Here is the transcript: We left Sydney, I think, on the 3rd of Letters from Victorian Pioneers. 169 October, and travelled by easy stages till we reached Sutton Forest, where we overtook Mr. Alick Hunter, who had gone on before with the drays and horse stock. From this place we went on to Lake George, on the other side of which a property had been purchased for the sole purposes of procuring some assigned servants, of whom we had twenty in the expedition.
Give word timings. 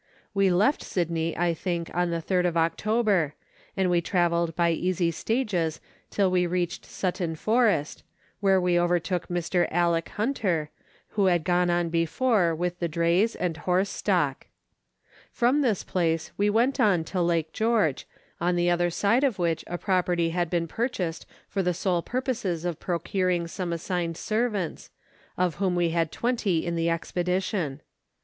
We 0.33 0.49
left 0.51 0.81
Sydney, 0.81 1.37
I 1.37 1.53
think, 1.53 1.91
on 1.93 2.09
the 2.09 2.17
3rd 2.23 2.47
of 2.47 2.55
Letters 2.55 2.71
from 2.71 2.71
Victorian 2.71 3.03
Pioneers. 3.05 3.33
169 3.77 3.93
October, 3.93 3.93
and 3.93 4.05
travelled 4.05 4.55
by 4.55 4.71
easy 4.71 5.11
stages 5.11 5.79
till 6.09 6.31
we 6.31 6.47
reached 6.47 6.85
Sutton 6.87 7.35
Forest, 7.35 8.01
where 8.39 8.59
we 8.59 8.79
overtook 8.79 9.27
Mr. 9.27 9.71
Alick 9.71 10.09
Hunter, 10.17 10.71
who 11.09 11.27
had 11.27 11.43
gone 11.43 11.69
on 11.69 11.89
before 11.89 12.55
with 12.55 12.79
the 12.79 12.87
drays 12.87 13.35
and 13.35 13.57
horse 13.57 13.91
stock. 13.91 14.47
From 15.31 15.61
this 15.61 15.83
place 15.83 16.31
we 16.35 16.49
went 16.49 16.79
on 16.79 17.03
to 17.03 17.21
Lake 17.21 17.53
George, 17.53 18.07
on 18.39 18.55
the 18.55 18.71
other 18.71 18.89
side 18.89 19.23
of 19.23 19.37
which 19.37 19.63
a 19.67 19.77
property 19.77 20.31
had 20.31 20.49
been 20.49 20.67
purchased 20.67 21.27
for 21.47 21.61
the 21.61 21.75
sole 21.75 22.01
purposes 22.01 22.65
of 22.65 22.79
procuring 22.79 23.45
some 23.47 23.71
assigned 23.71 24.17
servants, 24.17 24.89
of 25.37 25.57
whom 25.57 25.75
we 25.75 25.91
had 25.91 26.11
twenty 26.11 26.65
in 26.65 26.75
the 26.75 26.89
expedition. 26.89 27.81